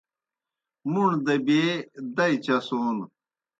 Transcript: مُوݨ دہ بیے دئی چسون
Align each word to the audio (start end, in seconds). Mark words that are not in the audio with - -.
مُوݨ 0.91 1.09
دہ 1.25 1.35
بیے 1.45 1.65
دئی 2.15 2.35
چسون 2.45 2.97